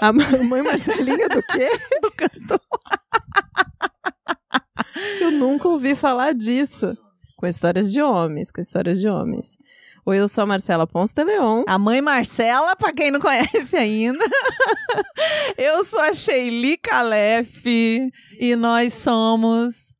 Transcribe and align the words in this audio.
A 0.00 0.12
mãe 0.12 0.62
Marcelinha 0.62 1.28
do 1.28 1.42
quê? 1.42 1.68
Do 2.02 2.10
cantor. 2.12 2.60
Eu 5.20 5.30
nunca 5.30 5.68
ouvi 5.68 5.94
falar 5.94 6.32
disso. 6.32 6.96
Com 7.36 7.46
histórias 7.46 7.92
de 7.92 8.00
homens, 8.00 8.50
com 8.50 8.60
histórias 8.60 9.00
de 9.00 9.08
homens. 9.08 9.58
Oi, 10.06 10.18
eu 10.18 10.28
sou 10.28 10.42
a 10.42 10.46
Marcela 10.46 10.86
Ponce 10.86 11.12
de 11.12 11.24
Leon. 11.24 11.64
A 11.66 11.78
mãe 11.78 12.00
Marcela, 12.00 12.76
pra 12.76 12.92
quem 12.92 13.10
não 13.10 13.20
conhece 13.20 13.76
ainda. 13.76 14.24
eu 15.58 15.82
sou 15.82 16.00
a 16.00 16.14
Sheili 16.14 16.78
Calef 16.78 17.66
e 18.38 18.56
nós 18.56 18.94
somos 18.94 19.95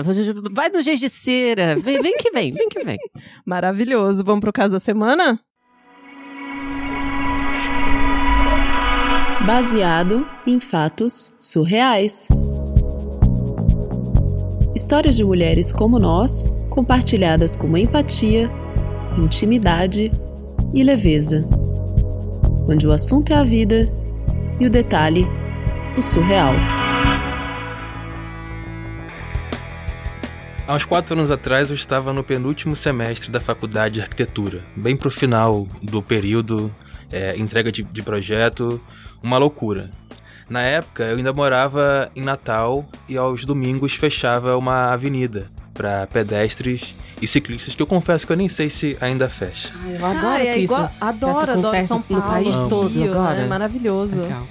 vai 0.52 0.70
no 0.70 0.82
giz 0.82 1.00
de 1.00 1.10
cera. 1.10 1.76
Vem, 1.78 2.02
vem 2.02 2.18
que 2.18 2.32
vem, 2.32 2.54
vem 2.54 2.70
que 2.70 2.84
vem. 2.84 2.98
Maravilhoso. 3.46 4.24
Vamos 4.24 4.42
pro 4.42 4.54
caso 4.54 4.74
da 4.74 4.80
semana? 4.80 5.40
Baseado 9.46 10.28
em 10.46 10.60
fatos 10.60 11.32
surreais. 11.40 12.28
Histórias 14.76 15.16
de 15.16 15.24
mulheres 15.24 15.72
como 15.72 15.98
nós, 15.98 16.54
compartilhadas 16.70 17.56
com 17.56 17.78
empatia 17.78 18.50
intimidade 19.18 20.12
e 20.74 20.84
leveza, 20.84 21.48
onde 22.70 22.88
o 22.88 22.92
assunto 22.92 23.32
é 23.32 23.36
a 23.36 23.44
vida 23.44 23.92
e 24.60 24.66
o 24.66 24.70
detalhe, 24.70 25.28
o 25.98 26.02
surreal. 26.02 26.54
Uns 30.70 30.84
quatro 30.84 31.16
anos 31.16 31.32
atrás 31.32 31.70
eu 31.70 31.76
estava 31.76 32.12
no 32.12 32.24
penúltimo 32.24 32.76
semestre 32.76 33.32
da 33.32 33.40
faculdade 33.40 33.96
de 33.96 34.02
arquitetura, 34.02 34.64
bem 34.76 34.98
pro 34.98 35.10
final 35.10 35.66
do 35.82 36.04
período, 36.04 36.74
é, 37.12 37.38
entrega 37.38 37.72
de, 37.72 37.84
de 37.84 38.02
projeto, 38.02 38.82
uma 39.24 39.38
loucura. 39.38 39.90
Na 40.50 40.62
época 40.62 41.04
eu 41.04 41.18
ainda 41.18 41.32
morava 41.32 42.12
em 42.16 42.22
Natal 42.22 42.86
e 43.08 43.18
aos 43.18 43.46
domingos 43.46 43.94
fechava 43.96 44.58
uma 44.58 44.92
avenida 44.92 45.50
para 45.78 46.08
pedestres 46.08 46.96
e 47.22 47.28
ciclistas, 47.28 47.76
que 47.76 47.82
eu 47.82 47.88
confesso 47.88 48.26
que 48.26 48.34
eu 48.34 48.38
nem 48.38 48.50
sei 48.50 48.70
se 48.70 48.98
ainda 49.00 49.30
fecha. 49.30 49.72
Ai, 49.84 49.96
eu 49.96 50.06
adoro 50.06 50.28
Ai, 50.28 50.48
é 50.48 50.58
isso. 50.58 50.74
Igual, 50.74 50.92
adoro, 51.00 51.52
adoro 51.52 51.88
São 51.88 52.02
Paulo. 52.02 52.24
No 52.24 52.30
país 52.30 52.58
todo 52.58 52.88
Rio, 52.88 53.12
agora. 53.12 53.42
É 53.42 53.48
maravilhoso. 53.48 54.22
Legal. 54.22 54.48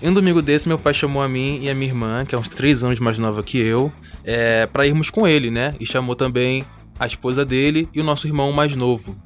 Em 0.00 0.08
um 0.08 0.12
domingo 0.12 0.40
desse, 0.40 0.68
meu 0.68 0.78
pai 0.78 0.94
chamou 0.94 1.20
a 1.20 1.28
mim 1.28 1.58
e 1.60 1.68
a 1.68 1.74
minha 1.74 1.90
irmã, 1.90 2.24
que 2.24 2.32
é 2.32 2.38
uns 2.38 2.48
três 2.48 2.84
anos 2.84 3.00
mais 3.00 3.18
nova 3.18 3.42
que 3.42 3.58
eu, 3.58 3.92
é, 4.24 4.66
para 4.66 4.86
irmos 4.86 5.10
com 5.10 5.26
ele, 5.26 5.50
né? 5.50 5.74
E 5.80 5.84
chamou 5.84 6.14
também 6.14 6.64
a 7.00 7.06
esposa 7.06 7.44
dele 7.44 7.88
e 7.92 8.00
o 8.00 8.04
nosso 8.04 8.28
irmão 8.28 8.52
mais 8.52 8.76
novo. 8.76 9.16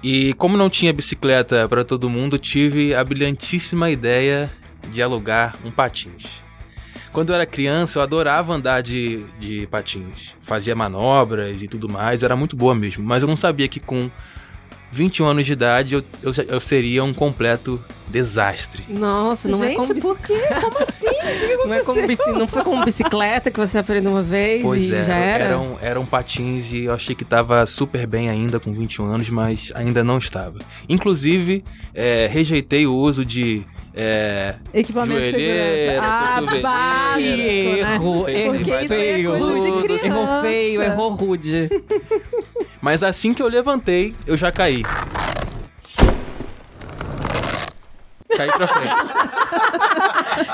E 0.00 0.32
como 0.34 0.56
não 0.56 0.70
tinha 0.70 0.92
bicicleta 0.92 1.68
para 1.68 1.84
todo 1.84 2.08
mundo, 2.08 2.38
tive 2.38 2.94
a 2.94 3.02
brilhantíssima 3.02 3.90
ideia 3.90 4.50
de 4.90 5.02
alugar 5.02 5.56
um 5.64 5.70
patins. 5.70 6.42
Quando 7.14 7.30
eu 7.30 7.36
era 7.36 7.46
criança, 7.46 8.00
eu 8.00 8.02
adorava 8.02 8.52
andar 8.52 8.82
de, 8.82 9.24
de 9.38 9.68
patins. 9.68 10.34
Fazia 10.42 10.74
manobras 10.74 11.62
e 11.62 11.68
tudo 11.68 11.88
mais, 11.88 12.24
era 12.24 12.34
muito 12.34 12.56
boa 12.56 12.74
mesmo. 12.74 13.04
Mas 13.04 13.22
eu 13.22 13.28
não 13.28 13.36
sabia 13.36 13.68
que 13.68 13.78
com 13.78 14.10
21 14.90 15.26
anos 15.26 15.46
de 15.46 15.52
idade 15.52 15.94
eu, 15.94 16.02
eu, 16.20 16.32
eu 16.48 16.60
seria 16.60 17.04
um 17.04 17.14
completo 17.14 17.80
desastre. 18.08 18.84
Nossa, 18.88 19.46
não 19.46 19.58
Gente, 19.58 19.74
é 19.74 19.76
como 19.76 20.00
por 20.00 20.18
quê? 20.18 20.40
Como 20.60 20.78
assim? 20.80 21.06
não, 21.64 21.72
é 21.72 21.80
como, 21.82 22.00
não 22.36 22.48
foi 22.48 22.64
como 22.64 22.84
bicicleta 22.84 23.48
que 23.48 23.60
você 23.60 23.78
aprendeu 23.78 24.10
uma 24.10 24.22
vez 24.22 24.62
pois 24.62 24.82
e 24.82 24.94
é, 24.96 25.04
já 25.04 25.14
era? 25.14 25.44
Eram, 25.44 25.78
eram 25.80 26.04
patins 26.04 26.72
e 26.72 26.86
eu 26.86 26.94
achei 26.94 27.14
que 27.14 27.22
estava 27.22 27.64
super 27.64 28.08
bem 28.08 28.28
ainda 28.28 28.58
com 28.58 28.72
21 28.72 29.06
anos, 29.06 29.30
mas 29.30 29.70
ainda 29.76 30.02
não 30.02 30.18
estava. 30.18 30.58
Inclusive, 30.88 31.62
é, 31.94 32.26
rejeitei 32.26 32.88
o 32.88 32.94
uso 32.96 33.24
de 33.24 33.64
é, 33.96 34.56
Equipamento 34.72 35.20
de 35.20 35.30
segurança. 35.30 36.00
Ah, 36.02 36.40
básico, 36.40 37.28
erro, 37.30 38.24
né? 38.24 38.32
erro, 38.32 38.54
Porque 38.54 38.88
feio, 38.88 39.32
é 39.32 40.06
errou 40.06 40.40
feio, 40.40 40.82
errou 40.82 41.10
rude. 41.10 41.70
Mas 42.82 43.04
assim 43.04 43.32
que 43.32 43.40
eu 43.40 43.46
levantei, 43.46 44.12
eu 44.26 44.36
já 44.36 44.50
caí. 44.50 44.82
Caí 48.36 48.50
pra 48.50 48.66
frente. 48.66 48.94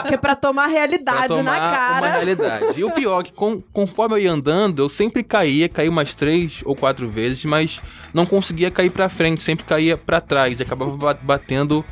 que 0.07 0.15
é 0.15 0.17
pra 0.19 0.37
tomar 0.37 0.67
realidade 0.67 1.29
pra 1.29 1.37
tomar 1.37 1.59
na 1.59 1.71
cara. 1.71 2.07
Uma 2.07 2.13
realidade. 2.13 2.79
E 2.79 2.85
o 2.85 2.91
pior 2.91 3.21
é 3.21 3.25
que 3.25 3.33
com, 3.33 3.63
conforme 3.73 4.17
eu 4.17 4.19
ia 4.19 4.33
andando, 4.33 4.83
eu 4.83 4.89
sempre 4.91 5.25
caía, 5.25 5.67
caí 5.67 5.89
umas 5.89 6.15
três 6.15 6.61
ou 6.67 6.77
quatro 6.77 7.09
vezes, 7.09 7.43
mas 7.47 7.81
não 8.13 8.27
conseguia 8.27 8.71
cair 8.71 8.91
pra 8.91 9.09
frente, 9.09 9.43
sempre 9.43 9.65
caía 9.65 9.97
pra 9.97 10.21
trás 10.21 10.61
e 10.61 10.63
acabava 10.63 11.19
batendo 11.23 11.83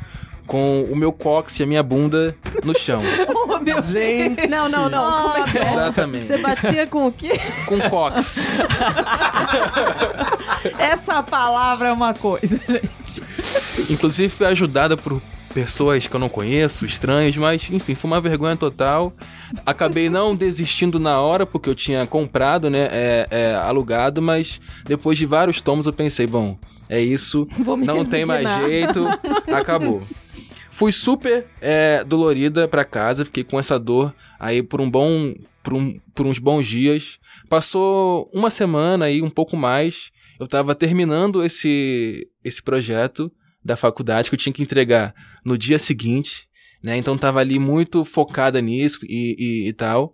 com 0.49 0.83
o 0.89 0.95
meu 0.95 1.13
cox 1.13 1.59
e 1.59 1.63
a 1.63 1.65
minha 1.67 1.83
bunda 1.83 2.35
no 2.63 2.77
chão. 2.77 3.03
oh, 3.29 3.59
meu 3.59 3.79
Gente! 3.83 4.47
Não, 4.47 4.67
não, 4.67 4.89
não. 4.89 5.21
Como 5.21 5.37
é 5.37 5.51
que 5.51 5.59
é? 5.59 5.71
Exatamente. 5.71 6.25
Você 6.25 6.39
batia 6.39 6.87
com 6.87 7.05
o 7.05 7.11
quê? 7.11 7.39
Com 7.67 7.79
cox. 7.87 8.53
Essa 10.79 11.21
palavra 11.21 11.89
é 11.89 11.91
uma 11.91 12.15
coisa, 12.15 12.59
gente. 12.67 13.21
Inclusive 13.91 14.27
fui 14.27 14.47
ajudada 14.47 14.97
por 14.97 15.21
pessoas 15.53 16.07
que 16.07 16.15
eu 16.15 16.19
não 16.19 16.29
conheço, 16.29 16.83
estranhos, 16.83 17.37
mas 17.37 17.69
enfim, 17.69 17.93
foi 17.93 18.09
uma 18.09 18.19
vergonha 18.19 18.57
total. 18.57 19.13
Acabei 19.63 20.09
não 20.09 20.35
desistindo 20.35 20.99
na 20.99 21.21
hora, 21.21 21.45
porque 21.45 21.69
eu 21.69 21.75
tinha 21.75 22.07
comprado, 22.07 22.71
né, 22.71 22.89
é, 22.91 23.27
é, 23.29 23.55
alugado, 23.55 24.19
mas 24.19 24.59
depois 24.83 25.15
de 25.15 25.27
vários 25.27 25.61
tomos 25.61 25.85
eu 25.85 25.93
pensei, 25.93 26.25
bom, 26.25 26.57
é 26.89 26.99
isso, 26.99 27.47
não 27.85 28.03
tem 28.03 28.25
mais 28.25 28.49
jeito, 28.65 29.05
acabou. 29.53 30.01
Fui 30.71 30.91
super 30.91 31.47
é, 31.61 32.03
dolorida 32.03 32.67
para 32.67 32.85
casa, 32.85 33.25
fiquei 33.25 33.43
com 33.43 33.59
essa 33.59 33.79
dor 33.79 34.13
aí 34.39 34.63
por 34.63 34.79
um 34.79 34.89
bom, 34.89 35.33
por, 35.63 35.73
um, 35.73 35.99
por 36.13 36.25
uns 36.25 36.39
bons 36.39 36.67
dias. 36.67 37.19
Passou 37.49 38.29
uma 38.33 38.49
semana 38.49 39.05
aí, 39.05 39.21
um 39.21 39.29
pouco 39.29 39.57
mais, 39.57 40.11
eu 40.39 40.45
estava 40.45 40.75
terminando 40.75 41.43
esse, 41.43 42.27
esse 42.43 42.61
projeto 42.61 43.31
da 43.63 43.75
faculdade 43.75 44.29
que 44.29 44.35
eu 44.35 44.39
tinha 44.39 44.53
que 44.53 44.63
entregar 44.63 45.13
no 45.43 45.57
dia 45.57 45.77
seguinte, 45.77 46.47
né? 46.83 46.95
Então 46.95 47.17
tava 47.17 47.39
ali 47.39 47.59
muito 47.59 48.05
focada 48.05 48.61
nisso 48.61 48.99
e, 49.03 49.35
e, 49.37 49.69
e 49.69 49.73
tal, 49.73 50.13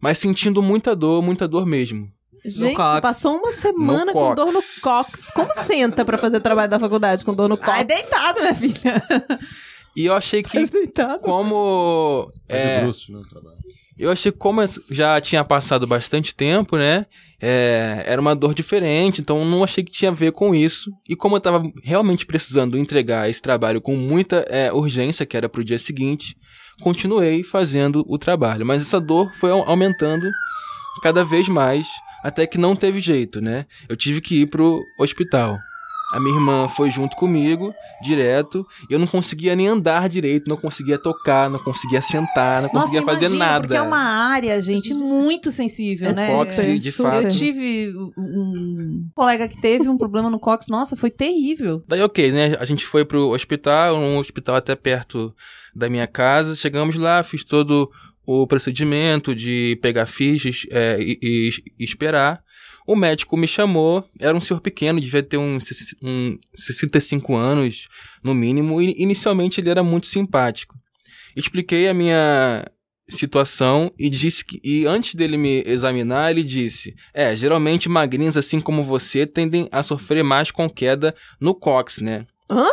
mas 0.00 0.18
sentindo 0.18 0.62
muita 0.62 0.96
dor, 0.96 1.22
muita 1.22 1.46
dor 1.46 1.66
mesmo. 1.66 2.08
Gente, 2.44 2.76
cox. 2.76 3.00
passou 3.00 3.36
uma 3.36 3.52
semana 3.52 4.06
No 4.06 4.12
com 4.12 4.34
dor 4.34 4.52
no 4.52 4.60
cox. 4.80 5.30
Como 5.32 5.52
senta 5.52 6.04
pra 6.04 6.16
fazer 6.16 6.40
trabalho 6.40 6.70
da 6.70 6.78
faculdade 6.78 7.24
com 7.24 7.34
dor 7.34 7.48
no 7.48 7.58
cox? 7.58 7.68
Ai, 7.68 7.84
deitado, 7.84 8.40
minha 8.40 8.54
filha. 8.54 9.02
E 9.98 10.06
eu 10.06 10.14
achei 10.14 10.42
que, 10.42 10.50
Faz 10.50 10.70
deitado. 10.70 11.20
como. 11.20 12.30
É, 12.48 12.78
o 12.78 12.82
grosso, 12.84 13.12
né, 13.12 13.18
o 13.18 13.28
trabalho. 13.28 13.56
Eu 13.98 14.10
achei 14.12 14.30
que 14.30 14.38
como 14.38 14.60
já 14.90 15.20
tinha 15.20 15.44
passado 15.44 15.84
bastante 15.86 16.32
tempo, 16.34 16.76
né? 16.76 17.04
é, 17.40 18.04
era 18.06 18.20
uma 18.20 18.34
dor 18.34 18.52
diferente, 18.54 19.20
então 19.20 19.44
não 19.44 19.62
achei 19.64 19.82
que 19.84 19.90
tinha 19.90 20.10
a 20.10 20.14
ver 20.14 20.32
com 20.32 20.54
isso. 20.54 20.90
E 21.08 21.16
como 21.16 21.34
eu 21.36 21.40
tava 21.40 21.62
realmente 21.82 22.24
precisando 22.26 22.78
entregar 22.78 23.28
esse 23.28 23.40
trabalho 23.42 23.80
com 23.80 23.96
muita 23.96 24.44
é, 24.48 24.72
urgência, 24.72 25.26
que 25.26 25.36
era 25.36 25.48
pro 25.48 25.64
dia 25.64 25.78
seguinte, 25.80 26.36
continuei 26.80 27.42
fazendo 27.42 28.04
o 28.08 28.16
trabalho. 28.18 28.64
Mas 28.66 28.82
essa 28.82 29.00
dor 29.00 29.32
foi 29.34 29.50
au- 29.50 29.68
aumentando 29.68 30.26
cada 31.02 31.24
vez 31.24 31.48
mais, 31.48 31.86
até 32.24 32.46
que 32.46 32.58
não 32.58 32.74
teve 32.76 33.00
jeito, 33.00 33.40
né? 33.40 33.66
Eu 33.88 33.96
tive 33.96 34.20
que 34.20 34.42
ir 34.42 34.46
pro 34.46 34.80
hospital. 34.98 35.58
A 36.12 36.18
minha 36.18 36.34
irmã 36.34 36.68
foi 36.68 36.90
junto 36.90 37.16
comigo, 37.16 37.74
direto, 38.02 38.66
e 38.88 38.92
eu 38.94 38.98
não 38.98 39.06
conseguia 39.06 39.54
nem 39.54 39.68
andar 39.68 40.08
direito, 40.08 40.48
não 40.48 40.56
conseguia 40.56 40.98
tocar, 40.98 41.50
não 41.50 41.58
conseguia 41.58 42.00
sentar, 42.00 42.62
não 42.62 42.68
conseguia 42.70 43.02
fazer 43.02 43.28
nada. 43.28 43.60
Porque 43.68 43.76
é 43.76 43.82
uma 43.82 43.98
área, 43.98 44.58
gente, 44.60 44.94
muito 44.94 45.50
sensível, 45.50 46.08
É 46.08 46.14
né? 46.14 46.26
Cox, 46.28 46.54
super, 46.54 46.78
de 46.78 46.92
fato. 46.92 47.22
Eu 47.24 47.28
tive 47.28 47.92
um 48.16 49.08
colega 49.14 49.46
que 49.48 49.60
teve 49.60 49.88
um 49.88 49.98
problema 49.98 50.30
no 50.30 50.38
cox, 50.40 50.68
nossa, 50.68 50.96
foi 50.96 51.10
terrível. 51.10 51.82
Daí, 51.86 52.00
ok, 52.00 52.32
né? 52.32 52.56
A 52.58 52.64
gente 52.64 52.86
foi 52.86 53.04
pro 53.04 53.28
hospital, 53.30 53.96
um 53.96 54.18
hospital 54.18 54.56
até 54.56 54.74
perto 54.74 55.34
da 55.74 55.88
minha 55.90 56.06
casa. 56.06 56.56
Chegamos 56.56 56.96
lá, 56.96 57.22
fiz 57.22 57.44
todo 57.44 57.90
o 58.26 58.46
procedimento 58.46 59.34
de 59.34 59.78
pegar 59.82 60.06
fichas 60.06 60.66
é, 60.70 60.96
e, 61.00 61.18
e- 61.22 61.50
e 61.78 61.84
esperar. 61.84 62.40
O 62.88 62.96
médico 62.96 63.36
me 63.36 63.46
chamou, 63.46 64.02
era 64.18 64.34
um 64.34 64.40
senhor 64.40 64.62
pequeno, 64.62 64.98
devia 64.98 65.22
ter 65.22 65.36
uns 65.36 65.68
um 66.02 66.38
65 66.54 67.36
anos, 67.36 67.86
no 68.24 68.34
mínimo, 68.34 68.80
e 68.80 68.94
inicialmente 68.96 69.60
ele 69.60 69.68
era 69.68 69.82
muito 69.82 70.06
simpático. 70.06 70.74
Expliquei 71.36 71.86
a 71.86 71.92
minha 71.92 72.64
situação 73.06 73.92
e 73.98 74.08
disse 74.08 74.42
que 74.42 74.58
e 74.64 74.86
antes 74.86 75.14
dele 75.14 75.36
me 75.36 75.62
examinar, 75.66 76.30
ele 76.30 76.42
disse: 76.42 76.94
"É, 77.12 77.36
geralmente 77.36 77.90
magrinhos 77.90 78.38
assim 78.38 78.58
como 78.58 78.82
você 78.82 79.26
tendem 79.26 79.68
a 79.70 79.82
sofrer 79.82 80.24
mais 80.24 80.50
com 80.50 80.66
queda 80.66 81.14
no 81.38 81.54
cox, 81.54 81.98
né?" 81.98 82.24
Hã? 82.50 82.66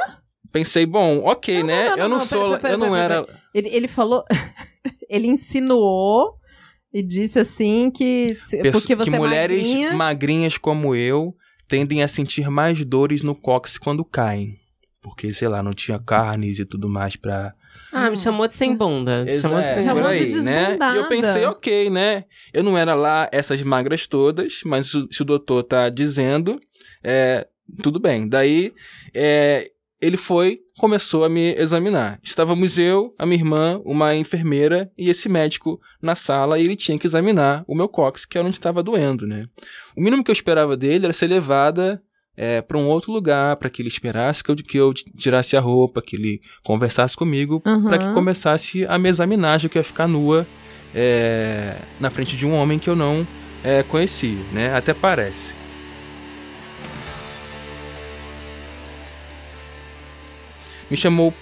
Pensei, 0.49 0.85
bom, 0.85 1.25
OK, 1.25 1.59
Não, 1.59 1.67
né? 1.67 1.89
não, 1.89 1.89
não, 1.89 1.97
eu 1.97 2.09
não, 2.09 2.17
não, 2.19 2.25
sou, 2.25 2.49
pera, 2.51 2.59
pera, 2.61 2.73
eu 2.73 2.77
não 2.77 2.91
pera, 2.91 3.13
era 3.15 3.41
Ele, 3.53 3.67
ele 3.67 3.87
falou. 3.89 4.23
ele 5.09 5.27
insinuou 5.27 6.37
e 6.97 7.03
disse 7.03 7.37
assim 7.39 7.91
que. 7.91 8.33
se- 8.35 8.57
pesso- 8.61 8.79
porque 8.79 8.95
você 8.95 9.09
que 9.09 9.15
é 9.15 9.19
mulheres 9.19 9.67
magrinha, 9.67 9.93
magrinhas 9.93 10.57
como 10.57 10.95
eu 10.95 11.35
tendem 11.67 12.01
a 12.01 12.07
sentir 12.07 12.49
mais 12.49 12.83
dores 12.85 13.21
no 13.21 13.35
cox 13.35 13.77
quando 13.77 14.05
caem. 14.05 14.55
Porque, 15.01 15.33
sei 15.33 15.47
lá, 15.47 15.61
não 15.61 15.71
tinha 15.73 15.99
carnes 15.99 16.57
e 16.57 16.65
tudo 16.65 16.87
mais 16.89 17.15
pra 17.15 17.53
Ah, 17.91 18.09
me 18.09 18.17
chamou 18.17 18.47
de 18.47 18.53
sem 18.55 18.75
bunda. 18.75 19.23
Exa- 19.27 19.41
Chamou 19.43 19.61
de 19.61 19.67
é, 19.67 19.73
sem 19.75 19.83
Chamou 19.83 20.03
de 20.03 20.09
aí, 20.09 20.41
né? 20.43 20.71
E 20.71 20.97
eu 20.97 21.07
pensei, 21.07 21.21
desbundada. 21.21 21.49
ok, 21.51 21.89
né? 21.89 22.23
Eu 22.53 22.63
não 22.63 22.77
era 22.77 22.95
lá 22.95 23.29
essas 23.31 23.61
magras 23.61 24.07
todas, 24.07 24.61
mas 24.65 24.87
se, 24.87 24.97
o- 24.97 25.07
se 25.11 25.21
o 25.21 25.25
doutor 25.25 25.63
tá 25.63 25.89
dizendo, 25.89 26.59
é, 27.03 27.47
tudo 27.83 27.99
bem. 27.99 28.27
Daí, 28.27 28.73
é, 29.13 29.69
ele 30.01 30.17
foi, 30.17 30.59
começou 30.77 31.23
a 31.23 31.29
me 31.29 31.53
examinar. 31.55 32.19
Estávamos 32.21 32.77
eu, 32.77 33.13
a 33.17 33.25
minha 33.25 33.39
irmã, 33.39 33.81
uma 33.85 34.15
enfermeira 34.15 34.91
e 34.97 35.09
esse 35.09 35.29
médico 35.29 35.79
na 36.01 36.15
sala, 36.15 36.59
e 36.59 36.63
ele 36.63 36.75
tinha 36.75 36.97
que 36.99 37.07
examinar 37.07 37.63
o 37.67 37.75
meu 37.75 37.87
cóccix, 37.87 38.25
que 38.25 38.37
era 38.37 38.47
onde 38.47 38.55
estava 38.55 38.83
doendo, 38.83 39.25
né? 39.25 39.45
O 39.95 40.01
mínimo 40.01 40.23
que 40.23 40.31
eu 40.31 40.33
esperava 40.33 40.75
dele 40.75 41.05
era 41.05 41.13
ser 41.13 41.27
levada 41.27 42.01
é, 42.37 42.61
para 42.61 42.77
um 42.77 42.87
outro 42.87 43.11
lugar, 43.11 43.55
para 43.55 43.69
que 43.69 43.81
ele 43.81 43.89
esperasse 43.89 44.43
que 44.43 44.51
eu, 44.51 44.55
que 44.55 44.77
eu 44.77 44.93
tirasse 44.93 45.55
a 45.55 45.59
roupa, 45.59 46.01
que 46.01 46.15
ele 46.15 46.41
conversasse 46.63 47.15
comigo, 47.15 47.61
Aham. 47.65 47.87
para 47.87 47.97
que 47.97 48.13
começasse 48.13 48.85
a 48.85 48.97
me 48.97 49.09
examinar, 49.09 49.59
já 49.59 49.69
que 49.69 49.77
eu 49.77 49.79
ia 49.79 49.83
ficar 49.85 50.07
nua 50.07 50.45
é, 50.93 51.75
na 51.99 52.09
frente 52.09 52.35
de 52.35 52.45
um 52.45 52.53
homem 52.53 52.79
que 52.79 52.89
eu 52.89 52.95
não 52.95 53.25
é, 53.63 53.83
conhecia, 53.83 54.37
né? 54.51 54.75
Até 54.75 54.93
parece. 54.93 55.64
Me 60.89 60.97
chamou 60.97 61.33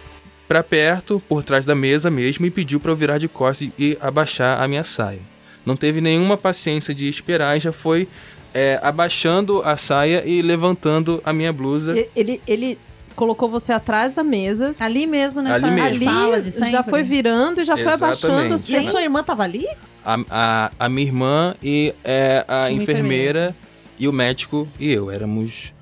pra 0.48 0.62
perto, 0.63 1.22
por 1.28 1.44
trás 1.44 1.66
da 1.66 1.74
mesa 1.75 2.10
mesmo, 2.12 2.45
e 2.45 2.51
pediu 2.51 2.80
pra 2.80 2.92
eu 2.92 2.95
virar 2.95 3.18
de 3.18 3.28
costas 3.28 3.69
e 3.80 3.98
abaixar 4.00 4.62
a 4.62 4.68
minha 4.68 4.84
saia. 4.84 5.19
Não 5.66 5.75
teve 5.75 6.01
nenhuma 6.01 6.38
paciência 6.38 6.94
de 6.94 7.07
esperar 7.07 7.56
e 7.56 7.60
já 7.60 7.72
foi 7.72 8.07
é, 8.54 8.80
abaixando 8.84 9.62
a 9.63 9.75
saia 9.78 10.24
e 10.25 10.42
levantando 10.42 11.22
a 11.25 11.31
minha 11.34 11.51
blusa. 11.54 11.95
Ele, 12.16 12.42
ele 12.45 12.78
colocou 13.16 13.50
você 13.50 13.72
atrás 13.72 14.13
da 14.13 14.24
mesa. 14.24 14.75
Ali 14.80 15.07
mesmo, 15.07 15.42
nessa 15.42 15.66
Ali 15.66 15.75
mesmo. 16.00 16.06
sala 16.06 16.42
de 16.42 16.51
sempre. 16.51 16.72
já 16.72 16.84
foi 16.84 17.01
virando 17.04 17.62
e 17.62 17.66
já 17.66 17.75
foi 17.78 17.86
Exatamente. 17.86 18.25
abaixando 18.25 18.54
E 18.54 18.75
a 18.75 18.81
sem. 18.81 18.84
sua 18.84 19.01
irmã 19.01 19.24
tava 19.24 19.44
ali? 19.44 19.66
a, 20.06 20.19
a, 20.30 20.72
a 20.78 20.89
minha 20.89 21.07
irmã 21.07 21.56
e 21.63 21.94
é, 22.04 22.44
a 22.48 22.63
uma 22.63 22.72
enfermeira 22.72 23.56
e 23.98 24.07
o 24.07 24.12
médico 24.12 24.68
e 24.80 24.92
eu. 24.92 25.10
Éramos 25.10 25.74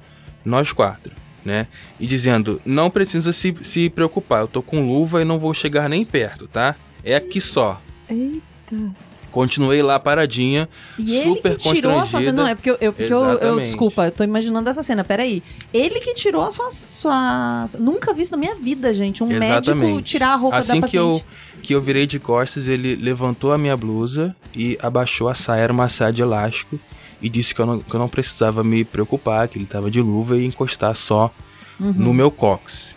nós 0.45 0.71
quatro, 0.71 1.11
né? 1.43 1.67
E 1.99 2.05
dizendo, 2.07 2.61
não 2.65 2.89
precisa 2.89 3.33
se, 3.33 3.55
se 3.61 3.89
preocupar, 3.89 4.41
eu 4.41 4.47
tô 4.47 4.61
com 4.61 4.88
luva 4.88 5.21
e 5.21 5.25
não 5.25 5.39
vou 5.39 5.53
chegar 5.53 5.89
nem 5.89 6.05
perto, 6.05 6.47
tá? 6.47 6.75
É 7.03 7.15
aqui 7.15 7.41
só. 7.41 7.81
Eita. 8.09 8.91
Continuei 9.31 9.81
lá 9.81 9.97
paradinha, 9.97 10.67
E 10.99 11.15
ele 11.15 11.23
super 11.23 11.55
que 11.55 11.73
tirou 11.73 11.97
a 11.97 12.05
sua... 12.05 12.19
Não, 12.33 12.45
é 12.45 12.53
porque 12.53 12.69
eu, 12.69 12.77
eu- 12.81 12.91
porque 12.91 13.13
eu, 13.13 13.23
eu-. 13.39 13.59
Desculpa, 13.61 14.05
eu 14.05 14.11
tô 14.11 14.25
imaginando 14.25 14.69
essa 14.69 14.83
cena. 14.83 15.05
Peraí. 15.05 15.41
Ele 15.73 16.01
que 16.01 16.13
tirou 16.13 16.43
a 16.43 16.51
sua... 16.51 16.69
sua... 16.69 17.65
Nunca 17.79 18.13
vi 18.13 18.23
isso 18.23 18.31
na 18.31 18.38
minha 18.38 18.55
vida, 18.55 18.93
gente. 18.93 19.23
Um 19.23 19.27
médico 19.27 19.71
Exatamente. 19.71 20.03
tirar 20.03 20.33
a 20.33 20.35
roupa 20.35 20.57
assim 20.57 20.81
da 20.81 20.88
que 20.88 20.97
eu, 20.99 21.11
paciente. 21.13 21.25
que 21.63 21.73
eu 21.73 21.81
virei 21.81 22.05
de 22.05 22.19
costas, 22.19 22.67
ele 22.67 22.93
levantou 22.97 23.53
a 23.53 23.57
minha 23.57 23.77
blusa 23.77 24.35
e 24.53 24.77
abaixou 24.81 25.29
a 25.29 25.33
saia, 25.33 25.61
era 25.61 25.71
uma 25.71 25.88
saia 25.88 26.11
de 26.11 26.21
elástico, 26.21 26.77
e 27.21 27.29
disse 27.29 27.53
que 27.53 27.62
eu 27.62 27.65
não, 27.65 27.79
que 27.79 27.94
eu 27.94 28.00
não 28.00 28.07
precisava 28.09 28.63
me 28.63 28.83
preocupar, 28.83 29.47
que 29.47 29.57
ele 29.57 29.65
tava 29.65 29.89
de 29.91 30.01
luva 30.01 30.38
e 30.38 30.45
encostar 30.45 30.95
só 30.95 31.31
Uhum. 31.79 31.94
no 31.94 32.13
meu 32.13 32.29
cox. 32.29 32.95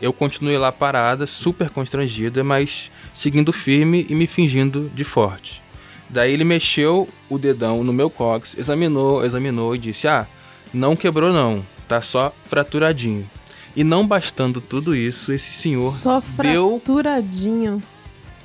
Eu 0.00 0.12
continuei 0.12 0.56
lá 0.58 0.72
parada, 0.72 1.26
super 1.26 1.68
constrangida, 1.70 2.42
mas 2.42 2.90
seguindo 3.14 3.52
firme 3.52 4.06
e 4.08 4.14
me 4.14 4.26
fingindo 4.26 4.90
de 4.94 5.04
forte. 5.04 5.62
Daí 6.08 6.32
ele 6.32 6.44
mexeu 6.44 7.08
o 7.30 7.38
dedão 7.38 7.84
no 7.84 7.92
meu 7.92 8.08
cox, 8.10 8.56
examinou, 8.58 9.24
examinou 9.24 9.74
e 9.74 9.78
disse: 9.78 10.08
Ah, 10.08 10.26
não 10.72 10.96
quebrou 10.96 11.32
não, 11.32 11.62
tá 11.86 12.00
só 12.02 12.34
fraturadinho. 12.46 13.28
E 13.76 13.82
não 13.84 14.06
bastando 14.06 14.60
tudo 14.60 14.94
isso, 14.94 15.32
esse 15.32 15.52
senhor 15.52 15.90
Só 15.90 16.20
deu- 16.20 16.80
fraturadinho. 16.84 17.82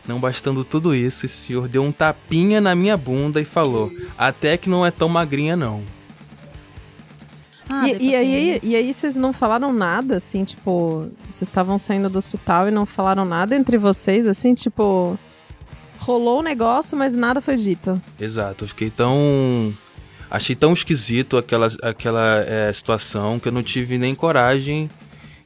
Não 0.08 0.20
bastando 0.20 0.64
tudo 0.64 0.96
isso, 0.96 1.26
esse 1.26 1.38
senhor 1.38 1.68
deu 1.68 1.84
um 1.84 1.92
tapinha 1.92 2.62
na 2.62 2.74
minha 2.74 2.96
bunda 2.96 3.42
e 3.42 3.46
falou: 3.46 3.92
Até 4.18 4.58
que 4.58 4.70
não 4.70 4.86
é 4.86 4.92
tão 4.92 5.10
magrinha, 5.10 5.56
não. 5.56 5.84
Ah, 7.70 7.90
e, 7.90 8.12
e 8.12 8.16
aí, 8.16 8.60
e 8.64 8.76
aí 8.76 8.94
vocês 8.94 9.18
não 9.18 9.34
falaram 9.34 9.74
nada, 9.74 10.16
assim, 10.16 10.46
tipo, 10.46 11.10
vocês 11.30 11.50
estavam 11.50 11.78
saindo 11.78 12.10
do 12.10 12.18
hospital 12.18 12.70
e 12.70 12.72
não 12.72 12.86
falaram 12.86 13.26
nada 13.26 13.56
entre 13.56 13.78
vocês, 13.78 14.26
assim, 14.26 14.54
tipo, 14.54 15.20
rolou 16.00 16.40
o 16.40 16.44
negócio, 16.44 16.98
mas 16.98 17.14
nada 17.14 17.42
foi 17.42 17.58
dito. 17.58 18.02
Exato, 18.20 18.64
eu 18.64 18.68
fiquei 18.70 18.90
tão. 18.90 19.74
Achei 20.30 20.56
tão 20.56 20.74
esquisito 20.74 21.38
aquela, 21.38 21.68
aquela 21.82 22.44
é, 22.48 22.72
situação 22.72 23.40
que 23.40 23.48
eu 23.48 23.52
não 23.52 23.64
tive 23.64 23.98
nem 23.98 24.14
coragem 24.14 24.90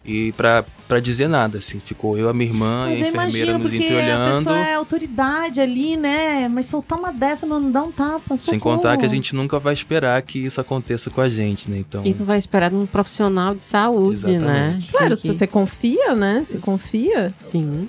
e 0.04 0.32
pra, 0.34 0.66
pra 0.92 1.00
dizer 1.00 1.30
nada, 1.30 1.60
assim. 1.60 1.80
Ficou 1.80 2.18
eu, 2.18 2.28
a 2.28 2.34
minha 2.34 2.50
irmã 2.50 2.88
Mas 2.90 3.00
e 3.00 3.04
a 3.04 3.06
eu 3.06 3.10
enfermeira 3.14 3.52
imagino, 3.52 3.60
nos 3.60 3.72
porque 3.72 3.84
a 3.84 3.88
entreolhando. 3.88 4.36
pessoa 4.38 4.60
é 4.60 4.74
autoridade 4.74 5.62
ali, 5.62 5.96
né? 5.96 6.50
Mas 6.50 6.66
soltar 6.66 7.00
uma 7.00 7.14
dessa, 7.14 7.46
não 7.46 7.72
dá 7.72 7.82
um 7.82 7.92
tapa, 7.94 8.36
Sem 8.36 8.60
socorro. 8.60 8.76
contar 8.76 8.98
que 8.98 9.06
a 9.06 9.08
gente 9.08 9.34
nunca 9.34 9.58
vai 9.58 9.74
esperar 9.74 10.22
que 10.22 10.40
isso 10.40 10.60
aconteça 10.60 11.10
com 11.10 11.22
a 11.22 11.30
gente, 11.30 11.72
né? 11.72 11.78
Então. 11.78 12.06
E 12.06 12.14
tu 12.14 12.26
vai 12.26 12.38
esperar 12.38 12.70
de 12.72 12.76
um 12.76 12.86
profissional 12.86 13.56
de 13.56 13.64
saúde, 13.64 14.38
né? 14.38 14.72
Exatamente. 14.76 14.92
Claro, 14.92 15.16
Que- 15.16 15.22
se 15.22 15.28
você 15.34 15.48
confia, 15.48 16.14
né? 16.14 16.44
Se 16.44 16.58
Isso. 16.58 16.66
confia. 16.66 17.30
Sim. 17.30 17.88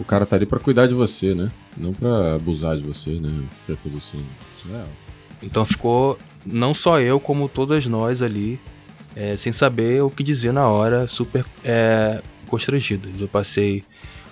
O 0.00 0.04
cara 0.04 0.24
tá 0.24 0.36
ali 0.36 0.46
pra 0.46 0.58
cuidar 0.58 0.86
de 0.86 0.94
você, 0.94 1.34
né? 1.34 1.50
Não 1.76 1.92
pra 1.92 2.36
abusar 2.36 2.76
de 2.76 2.82
você, 2.84 3.10
né? 3.20 3.30
Qualquer 3.66 3.82
coisa 3.82 3.98
assim. 3.98 4.24
Isso 4.56 4.68
é 4.68 4.76
real. 4.76 4.88
Então 5.42 5.64
ficou 5.64 6.16
não 6.44 6.72
só 6.72 6.98
eu, 7.00 7.20
como 7.20 7.48
todas 7.50 7.84
nós 7.86 8.22
ali, 8.22 8.58
é, 9.16 9.34
sem 9.36 9.50
saber 9.50 10.02
o 10.02 10.10
que 10.10 10.22
dizer 10.22 10.52
na 10.52 10.68
hora, 10.68 11.08
super 11.08 11.44
é, 11.64 12.22
constrangidas. 12.46 13.18
Eu 13.18 13.26
passei 13.26 13.82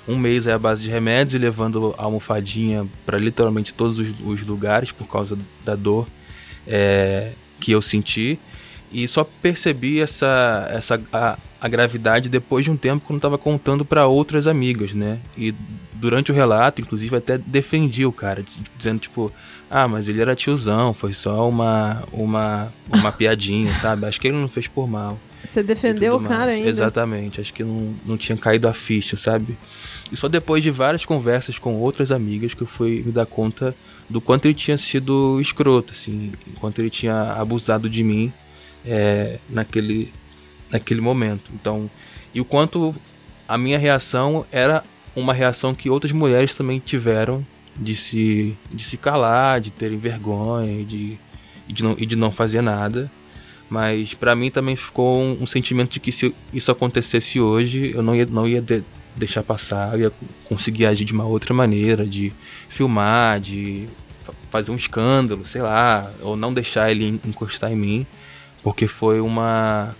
um 0.07 0.19
mês 0.19 0.47
à 0.47 0.59
base 0.59 0.83
de 0.83 0.91
remédios 0.91 1.41
levando 1.41 1.95
a 1.97 2.03
almofadinha 2.03 2.87
para 3.07 3.17
literalmente 3.17 3.73
todos 3.73 3.99
os, 3.99 4.09
os 4.23 4.47
lugares 4.47 4.93
por 4.93 5.09
causa 5.09 5.39
da 5.65 5.75
dor 5.75 6.07
é, 6.67 7.33
que 7.59 7.73
eu 7.73 7.81
senti. 7.81 8.39
E 8.93 9.09
só 9.09 9.25
percebi 9.25 10.01
essa, 10.01 10.69
essa 10.71 11.01
a, 11.11 11.39
a 11.65 11.69
gravidade 11.69 12.29
depois 12.29 12.63
de 12.63 12.71
um 12.71 12.77
tempo 12.77 13.07
quando 13.07 13.17
estava 13.17 13.39
contando 13.39 13.87
para 13.87 14.07
outras 14.07 14.47
amigas, 14.47 14.93
né? 14.93 15.19
E 15.35 15.55
durante 15.95 16.31
o 16.31 16.35
relato, 16.35 16.83
inclusive, 16.83 17.17
até 17.17 17.39
defendi 17.39 18.05
o 18.05 18.13
cara, 18.13 18.45
dizendo 18.77 18.99
tipo, 18.99 19.33
ah, 19.71 19.89
mas 19.89 20.07
ele 20.07 20.21
era 20.21 20.35
tiozão, 20.35 20.93
foi 20.93 21.15
só 21.15 21.49
uma 21.49 22.05
uma 22.13 22.71
uma 22.93 23.11
piadinha, 23.17 23.73
sabe? 23.77 24.05
Acho 24.05 24.21
que 24.21 24.29
ele 24.29 24.37
não 24.37 24.47
fez 24.47 24.69
por 24.69 24.87
mal. 24.87 25.19
Você 25.43 25.63
defendeu 25.63 26.17
o 26.17 26.21
cara 26.23 26.53
ainda? 26.53 26.69
Exatamente, 26.69 27.41
acho 27.41 27.55
que 27.55 27.65
não, 27.65 27.95
não 28.05 28.19
tinha 28.19 28.37
caído 28.37 28.69
a 28.69 28.75
ficha, 28.75 29.17
sabe? 29.17 29.57
E 30.13 30.17
só 30.19 30.29
depois 30.29 30.63
de 30.63 30.71
várias 30.71 31.07
conversas 31.07 31.59
com 31.59 31.77
outras 31.77 32.13
amigas 32.13 32.53
que 32.53 32.61
eu 32.61 32.67
fui 32.67 33.03
me 33.07 33.11
dar 33.11 33.25
conta 33.25 33.75
do 34.09 34.21
quanto 34.21 34.45
ele 34.45 34.55
tinha 34.55 34.77
sido 34.77 35.41
escroto, 35.41 35.95
assim, 35.95 36.31
quanto 36.61 36.83
ele 36.83 36.91
tinha 36.91 37.33
abusado 37.33 37.89
de 37.89 38.05
mim 38.05 38.31
é, 38.85 39.39
naquele, 39.49 40.13
naquele 40.75 41.01
momento. 41.01 41.51
Então, 41.55 41.89
e 42.35 42.41
o 42.41 42.45
quanto 42.45 42.95
a 43.47 43.57
minha 43.57 43.79
reação 43.79 44.45
era 44.51 44.83
uma 45.15 45.33
reação 45.33 45.73
que 45.73 45.89
outras 45.89 46.13
mulheres 46.13 46.55
também 46.55 46.81
tiveram 46.81 47.47
de 47.81 47.95
se, 47.95 48.57
de 48.73 48.83
se 48.83 48.97
calar, 48.97 49.61
de 49.61 49.73
terem 49.73 49.97
vergonha, 49.97 50.85
de, 50.85 51.17
de, 51.69 51.85
não, 51.85 51.95
e 51.97 52.05
de 52.05 52.17
não 52.17 52.33
fazer 52.33 52.61
nada. 52.61 53.11
Mas 53.71 54.15
para 54.15 54.35
mim 54.35 54.51
também 54.51 54.75
ficou 54.75 55.21
um, 55.21 55.43
um, 55.43 55.47
sentimento 55.47 55.93
de 55.93 56.01
que 56.01 56.11
se 56.11 56.35
isso 56.53 56.71
acontecesse 56.71 57.41
hoje, 57.41 57.93
eu 57.95 58.03
não 58.03 58.15
ia, 58.15 58.27
não 58.27 58.47
ia 58.47 58.61
de, 58.61 58.83
deixar 59.17 59.45
passar, 59.45 59.95
eu 59.95 60.01
ia 60.01 60.13
conseguir 60.49 60.87
agir 60.87 61.05
de 61.05 61.13
uma 61.13 61.25
outra 61.25 61.55
maneira, 61.55 62.05
de 62.05 62.33
filmar, 62.69 63.39
de 63.39 63.89
fazer 64.51 64.73
um 64.73 64.77
escândalo, 64.77 65.45
sei 65.45 65.63
lá, 65.63 66.11
ou 66.21 66.37
não 66.37 66.53
deixar 66.53 66.91
ele 66.91 67.21
encostar 67.25 67.73
em 67.73 67.77
mim 67.77 68.07
porque 68.65 68.89
foi 68.89 69.21
uma 69.21 69.95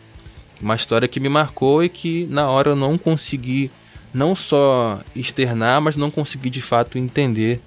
uma 0.61 0.75
história 0.75 1.09
que 1.09 1.21
me 1.21 1.29
marcou 1.29 1.83
e 1.85 1.89
que 1.89 2.27
na 2.31 2.49
hora 2.49 2.71
eu 2.71 2.77
não 2.77 2.97
consegui 2.97 3.71
não 4.13 4.35
só 4.35 5.01
externar, 5.15 5.81
mas 5.81 5.97
não 5.97 6.11
consegui 6.11 6.49
de 6.49 6.63
fato 6.63 6.99
entender 6.99 7.61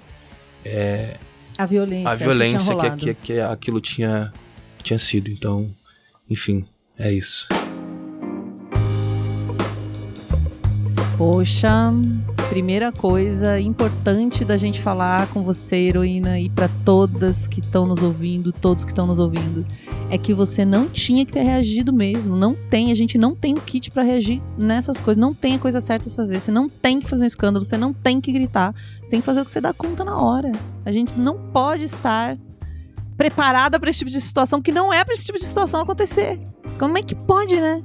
é, 0.64 1.16
a 1.58 1.66
violência, 1.66 2.08
a 2.08 2.14
violência 2.14 2.76
que, 2.76 2.90
que, 2.90 2.96
que, 2.96 3.14
que 3.14 3.40
aquilo 3.40 3.80
tinha, 3.80 4.32
tinha 4.82 4.98
sido. 4.98 5.28
Então, 5.28 5.68
enfim, 6.30 6.64
é 6.96 7.12
isso. 7.12 7.48
Poxa, 11.16 11.92
primeira 12.48 12.90
coisa 12.90 13.60
importante 13.60 14.42
da 14.42 14.56
gente 14.56 14.80
falar 14.80 15.28
com 15.28 15.42
você, 15.42 15.76
heroína, 15.76 16.40
e 16.40 16.48
para 16.48 16.68
todas 16.82 17.46
que 17.46 17.60
estão 17.60 17.86
nos 17.86 18.02
ouvindo, 18.02 18.52
todos 18.52 18.84
que 18.84 18.90
estão 18.90 19.06
nos 19.06 19.18
ouvindo, 19.18 19.66
é 20.10 20.16
que 20.16 20.32
você 20.32 20.64
não 20.64 20.88
tinha 20.88 21.26
que 21.26 21.32
ter 21.32 21.42
reagido 21.42 21.92
mesmo. 21.92 22.34
Não 22.34 22.54
tem, 22.54 22.90
a 22.90 22.94
gente 22.94 23.18
não 23.18 23.34
tem 23.34 23.54
o 23.54 23.60
kit 23.60 23.90
para 23.90 24.02
reagir 24.02 24.42
nessas 24.56 24.98
coisas. 24.98 25.20
Não 25.20 25.34
tem 25.34 25.56
a 25.56 25.58
coisa 25.58 25.80
certa 25.80 26.08
a 26.08 26.12
fazer. 26.12 26.40
Você 26.40 26.50
não 26.50 26.68
tem 26.68 26.98
que 26.98 27.08
fazer 27.08 27.24
um 27.24 27.26
escândalo, 27.26 27.64
você 27.64 27.76
não 27.76 27.92
tem 27.92 28.18
que 28.20 28.32
gritar. 28.32 28.74
Você 29.02 29.10
tem 29.10 29.20
que 29.20 29.26
fazer 29.26 29.42
o 29.42 29.44
que 29.44 29.50
você 29.50 29.60
dá 29.60 29.74
conta 29.74 30.02
na 30.02 30.18
hora. 30.18 30.50
A 30.86 30.90
gente 30.90 31.12
não 31.18 31.38
pode 31.52 31.84
estar 31.84 32.38
preparada 33.16 33.78
para 33.78 33.90
esse 33.90 33.98
tipo 33.98 34.10
de 34.10 34.20
situação, 34.20 34.62
que 34.62 34.72
não 34.72 34.92
é 34.92 35.04
para 35.04 35.12
esse 35.12 35.26
tipo 35.26 35.38
de 35.38 35.44
situação 35.44 35.82
acontecer. 35.82 36.40
Como 36.78 36.96
é 36.96 37.02
que 37.02 37.14
pode, 37.14 37.60
né? 37.60 37.82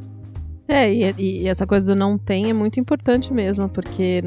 É, 0.66 0.92
e, 0.92 1.14
e, 1.18 1.48
essa 1.48 1.68
coisa 1.68 1.94
do 1.94 2.00
não 2.00 2.18
tem 2.18 2.50
é 2.50 2.54
muito 2.54 2.80
importante 2.80 3.34
mesmo, 3.34 3.68
porque 3.68 4.24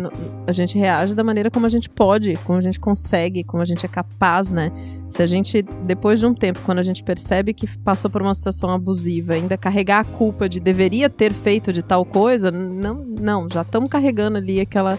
a 0.46 0.52
gente 0.52 0.78
reage 0.78 1.14
da 1.14 1.24
maneira 1.24 1.50
como 1.50 1.64
a 1.64 1.68
gente 1.68 1.88
pode, 1.88 2.36
como 2.44 2.58
a 2.58 2.62
gente 2.62 2.78
consegue, 2.78 3.42
como 3.42 3.62
a 3.62 3.64
gente 3.64 3.86
é 3.86 3.88
capaz, 3.88 4.52
né? 4.52 4.70
Se 5.08 5.22
a 5.22 5.26
gente, 5.26 5.62
depois 5.62 6.20
de 6.20 6.26
um 6.26 6.34
tempo, 6.34 6.60
quando 6.64 6.78
a 6.78 6.82
gente 6.82 7.02
percebe 7.02 7.54
que 7.54 7.66
passou 7.78 8.10
por 8.10 8.20
uma 8.20 8.34
situação 8.34 8.70
abusiva, 8.70 9.32
ainda 9.32 9.56
carregar 9.56 10.00
a 10.00 10.04
culpa 10.04 10.46
de 10.46 10.60
deveria 10.60 11.08
ter 11.08 11.32
feito 11.32 11.72
de 11.72 11.82
tal 11.82 12.04
coisa, 12.04 12.50
não, 12.50 12.94
não 12.96 13.48
já 13.48 13.62
estamos 13.62 13.88
carregando 13.88 14.36
ali 14.36 14.60
aquela 14.60 14.98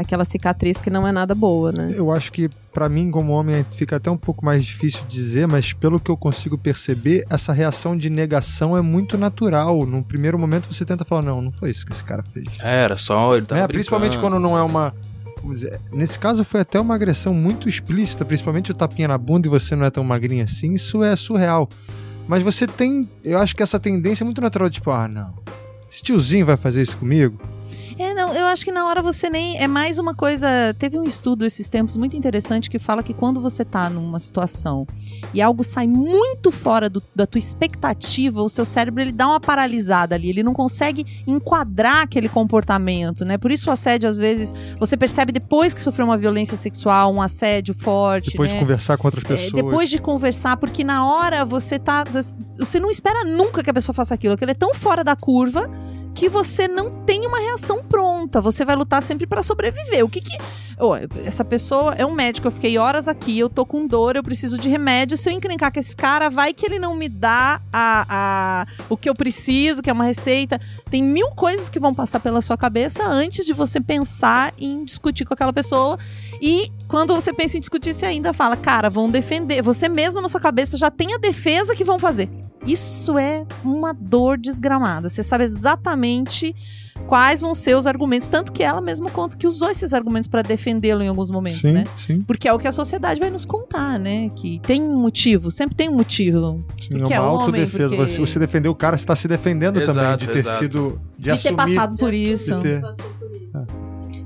aquela 0.00 0.24
cicatriz 0.24 0.80
que 0.80 0.90
não 0.90 1.06
é 1.06 1.12
nada 1.12 1.34
boa, 1.34 1.72
né? 1.72 1.92
Eu 1.94 2.10
acho 2.10 2.32
que 2.32 2.48
para 2.72 2.88
mim 2.88 3.10
como 3.10 3.32
homem 3.32 3.64
fica 3.72 3.96
até 3.96 4.10
um 4.10 4.16
pouco 4.16 4.44
mais 4.44 4.64
difícil 4.64 5.04
dizer, 5.08 5.46
mas 5.46 5.72
pelo 5.72 6.00
que 6.00 6.10
eu 6.10 6.16
consigo 6.16 6.56
perceber, 6.56 7.24
essa 7.28 7.52
reação 7.52 7.96
de 7.96 8.08
negação 8.08 8.76
é 8.76 8.80
muito 8.80 9.18
natural. 9.18 9.84
No 9.86 10.02
primeiro 10.02 10.38
momento 10.38 10.72
você 10.72 10.84
tenta 10.84 11.04
falar 11.04 11.22
não, 11.22 11.42
não 11.42 11.52
foi 11.52 11.70
isso 11.70 11.84
que 11.84 11.92
esse 11.92 12.04
cara 12.04 12.22
fez. 12.22 12.46
É, 12.60 12.84
era 12.84 12.96
só 12.96 13.36
ele 13.36 13.46
tava 13.46 13.60
é, 13.60 13.66
principalmente 13.66 14.18
quando 14.18 14.38
não 14.38 14.56
é 14.56 14.62
uma 14.62 14.94
Dizer, 15.42 15.80
nesse 15.90 16.18
caso 16.18 16.44
foi 16.44 16.60
até 16.60 16.78
uma 16.78 16.94
agressão 16.94 17.32
muito 17.32 17.66
explícita, 17.66 18.26
principalmente 18.26 18.72
o 18.72 18.74
tapinha 18.74 19.08
na 19.08 19.16
bunda 19.16 19.48
e 19.48 19.50
você 19.50 19.74
não 19.74 19.86
é 19.86 19.90
tão 19.90 20.04
magrinha 20.04 20.44
assim, 20.44 20.74
isso 20.74 21.02
é 21.02 21.16
surreal. 21.16 21.66
Mas 22.28 22.42
você 22.42 22.66
tem, 22.66 23.08
eu 23.24 23.38
acho 23.38 23.56
que 23.56 23.62
essa 23.62 23.80
tendência 23.80 24.22
é 24.22 24.26
muito 24.26 24.40
natural, 24.40 24.68
tipo, 24.68 24.90
ah, 24.90 25.08
não, 25.08 25.34
esse 25.90 26.02
tiozinho 26.02 26.44
vai 26.44 26.56
fazer 26.56 26.82
isso 26.82 26.96
comigo? 26.98 27.40
É, 27.98 28.14
não, 28.30 28.40
eu 28.40 28.46
acho 28.46 28.64
que 28.64 28.72
na 28.72 28.86
hora 28.86 29.02
você 29.02 29.28
nem. 29.28 29.58
É 29.58 29.66
mais 29.66 29.98
uma 29.98 30.14
coisa. 30.14 30.46
Teve 30.78 30.98
um 30.98 31.04
estudo 31.04 31.44
esses 31.44 31.68
tempos 31.68 31.96
muito 31.96 32.16
interessante 32.16 32.70
que 32.70 32.78
fala 32.78 33.02
que 33.02 33.12
quando 33.12 33.40
você 33.40 33.64
tá 33.64 33.90
numa 33.90 34.18
situação 34.18 34.86
e 35.34 35.42
algo 35.42 35.62
sai 35.64 35.86
muito 35.86 36.50
fora 36.50 36.88
do, 36.88 37.02
da 37.14 37.26
tua 37.26 37.38
expectativa, 37.38 38.42
o 38.42 38.48
seu 38.48 38.64
cérebro 38.64 39.02
ele 39.02 39.12
dá 39.12 39.26
uma 39.26 39.40
paralisada 39.40 40.14
ali, 40.14 40.30
ele 40.30 40.42
não 40.42 40.52
consegue 40.52 41.04
enquadrar 41.26 42.02
aquele 42.02 42.28
comportamento, 42.28 43.24
né? 43.24 43.36
Por 43.36 43.50
isso 43.50 43.70
o 43.70 43.72
assédio, 43.72 44.08
às 44.08 44.16
vezes, 44.16 44.54
você 44.78 44.96
percebe 44.96 45.32
depois 45.32 45.74
que 45.74 45.80
sofreu 45.80 46.06
uma 46.06 46.16
violência 46.16 46.56
sexual, 46.56 47.12
um 47.12 47.20
assédio 47.20 47.74
forte. 47.74 48.30
Depois 48.30 48.50
né? 48.50 48.58
de 48.58 48.60
conversar 48.60 48.96
com 48.96 49.08
outras 49.08 49.24
é, 49.24 49.28
pessoas. 49.28 49.52
É, 49.52 49.56
depois 49.56 49.90
de 49.90 49.98
conversar, 49.98 50.56
porque 50.56 50.84
na 50.84 51.06
hora 51.06 51.44
você 51.44 51.78
tá. 51.78 52.04
Você 52.58 52.78
não 52.78 52.90
espera 52.90 53.24
nunca 53.24 53.62
que 53.62 53.70
a 53.70 53.74
pessoa 53.74 53.94
faça 53.94 54.14
aquilo, 54.14 54.34
aquilo 54.34 54.50
é 54.50 54.54
tão 54.54 54.74
fora 54.74 55.02
da 55.02 55.16
curva 55.16 55.70
que 56.14 56.28
você 56.28 56.68
não 56.68 56.90
tem 57.04 57.26
uma 57.26 57.38
reação 57.38 57.82
pronta. 57.82 58.19
Você 58.42 58.64
vai 58.64 58.76
lutar 58.76 59.02
sempre 59.02 59.26
para 59.26 59.42
sobreviver. 59.42 60.04
O 60.04 60.08
que 60.08 60.20
que. 60.20 60.36
Oh, 60.78 60.94
essa 61.26 61.44
pessoa 61.44 61.94
é 61.94 62.06
um 62.06 62.12
médico, 62.12 62.48
eu 62.48 62.50
fiquei 62.50 62.78
horas 62.78 63.06
aqui, 63.06 63.38
eu 63.38 63.50
tô 63.50 63.66
com 63.66 63.86
dor, 63.86 64.16
eu 64.16 64.22
preciso 64.22 64.56
de 64.56 64.68
remédio. 64.68 65.16
Se 65.18 65.28
eu 65.28 65.32
encrencar 65.34 65.70
com 65.70 65.78
esse 65.78 65.94
cara, 65.94 66.30
vai 66.30 66.54
que 66.54 66.64
ele 66.64 66.78
não 66.78 66.94
me 66.94 67.06
dá 67.06 67.60
a, 67.70 68.06
a, 68.08 68.66
o 68.88 68.96
que 68.96 69.08
eu 69.08 69.14
preciso, 69.14 69.82
que 69.82 69.90
é 69.90 69.92
uma 69.92 70.04
receita. 70.04 70.58
Tem 70.90 71.02
mil 71.02 71.28
coisas 71.32 71.68
que 71.68 71.78
vão 71.78 71.92
passar 71.92 72.20
pela 72.20 72.40
sua 72.40 72.56
cabeça 72.56 73.04
antes 73.04 73.44
de 73.44 73.52
você 73.52 73.78
pensar 73.78 74.54
em 74.58 74.82
discutir 74.84 75.26
com 75.26 75.34
aquela 75.34 75.52
pessoa. 75.52 75.98
E 76.40 76.72
quando 76.88 77.14
você 77.14 77.32
pensa 77.32 77.58
em 77.58 77.60
discutir, 77.60 77.92
você 77.92 78.06
ainda 78.06 78.32
fala, 78.32 78.56
cara, 78.56 78.88
vão 78.88 79.10
defender. 79.10 79.62
Você 79.62 79.86
mesmo 79.86 80.20
na 80.20 80.28
sua 80.30 80.40
cabeça 80.40 80.78
já 80.78 80.90
tem 80.90 81.14
a 81.14 81.18
defesa 81.18 81.76
que 81.76 81.84
vão 81.84 81.98
fazer. 81.98 82.30
Isso 82.66 83.18
é 83.18 83.46
uma 83.64 83.92
dor 83.92 84.36
desgramada. 84.36 85.08
Você 85.08 85.22
sabe 85.22 85.44
exatamente 85.44 86.54
quais 87.06 87.40
vão 87.40 87.54
ser 87.54 87.74
os 87.76 87.86
argumentos, 87.86 88.28
tanto 88.28 88.52
que 88.52 88.62
ela 88.62 88.80
mesma 88.80 89.10
conta 89.10 89.36
que 89.36 89.46
usou 89.46 89.70
esses 89.70 89.92
argumentos 89.94 90.28
para 90.28 90.42
defendê-lo 90.42 91.02
em 91.02 91.08
alguns 91.08 91.30
momentos, 91.30 91.60
sim, 91.60 91.72
né? 91.72 91.84
Sim. 91.96 92.20
Porque 92.20 92.46
é 92.46 92.52
o 92.52 92.58
que 92.58 92.68
a 92.68 92.72
sociedade 92.72 93.18
vai 93.18 93.30
nos 93.30 93.44
contar, 93.44 93.98
né? 93.98 94.30
Que 94.36 94.60
tem 94.60 94.82
um 94.82 94.98
motivo, 94.98 95.50
sempre 95.50 95.74
tem 95.74 95.88
um 95.88 95.94
motivo. 95.94 96.64
Sim, 96.80 96.98
porque 96.98 97.14
é 97.14 97.20
uma 97.20 97.28
é 97.28 97.30
autodefesa. 97.30 97.96
Porque... 97.96 98.12
Você, 98.12 98.20
você 98.20 98.38
defendeu 98.38 98.72
o 98.72 98.74
cara, 98.74 98.96
você 98.96 99.02
está 99.02 99.16
se 99.16 99.26
defendendo 99.26 99.80
exato, 99.80 99.98
também 99.98 100.16
de 100.18 100.26
ter 100.28 100.38
exato. 100.38 100.58
sido. 100.58 101.00
De, 101.16 101.24
de 101.24 101.30
assumir, 101.30 101.56
ter 101.56 101.56
passado 101.56 101.96
por 101.96 102.14
isso. 102.14 102.56
De 102.56 102.62
ter... 102.62 102.82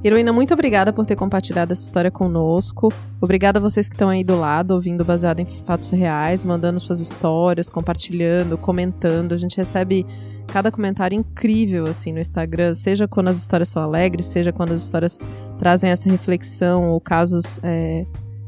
Heroína, 0.05 0.35
muito 0.35 0.53
obrigada 0.53 0.93
por 0.93 1.07
ter 1.07 1.17
compartilhado 1.17 1.73
essa 1.73 1.83
história 1.83 2.11
conosco. 2.11 2.93
Obrigada 3.23 3.59
a 3.59 3.63
vocês 3.63 3.89
que 3.89 3.95
estão 3.95 4.11
aí 4.11 4.23
do 4.23 4.39
lado, 4.39 4.73
ouvindo 4.73 5.03
baseado 5.03 5.41
em 5.41 5.47
fatos 5.47 5.89
reais, 5.89 6.45
mandando 6.45 6.79
suas 6.79 7.01
histórias, 7.01 7.71
compartilhando, 7.71 8.59
comentando. 8.59 9.33
A 9.33 9.39
gente 9.39 9.57
recebe 9.57 10.07
cada 10.49 10.71
comentário 10.71 11.17
incrível 11.17 11.87
assim 11.87 12.13
no 12.13 12.21
Instagram, 12.21 12.75
seja 12.75 13.09
quando 13.09 13.29
as 13.29 13.39
histórias 13.39 13.71
são 13.71 13.83
alegres, 13.83 14.27
seja 14.27 14.53
quando 14.53 14.73
as 14.73 14.83
histórias 14.83 15.27
trazem 15.59 15.89
essa 15.89 16.11
reflexão 16.11 16.91
ou 16.91 17.01
casos. 17.01 17.59
É, 17.63 18.05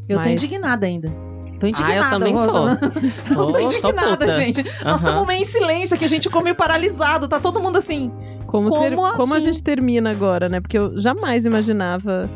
eu 0.07 0.19
mais... 0.19 0.29
tô 0.29 0.45
indignada 0.45 0.85
ainda. 0.85 1.11
Tô 1.59 1.67
indignada. 1.67 1.95
Ah, 1.95 1.97
eu 1.97 2.11
também 2.11 2.35
tô. 2.35 3.35
tô, 3.35 3.53
tô 3.53 3.59
indignada, 3.61 4.31
gente. 4.33 4.63
Nós 4.85 4.97
estamos 4.97 5.27
meio 5.27 5.41
em 5.41 5.45
silêncio 5.47 5.97
aqui, 5.97 6.05
a 6.05 6.09
gente 6.09 6.25
ficou 6.25 6.43
meio 6.43 6.55
paralisado. 6.55 7.27
Tá 7.27 7.41
todo 7.41 7.59
mundo 7.63 7.79
assim. 7.79 8.13
Como, 8.47 8.71
como, 8.71 8.83
ter, 8.83 8.99
assim? 8.99 9.17
como 9.17 9.35
a 9.35 9.41
gente 9.41 9.63
termina 9.63 10.11
agora, 10.11 10.49
né? 10.49 10.61
Porque 10.61 10.79
eu 10.79 10.99
jamais 10.99 11.45
imaginava 11.45 12.29